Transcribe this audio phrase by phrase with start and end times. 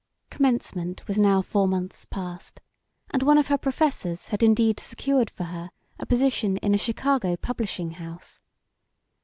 [0.31, 2.59] Commencement was now four months past,
[3.11, 7.35] and one of her professors had indeed secured for her a position in a Chicago
[7.35, 8.39] "publishing house."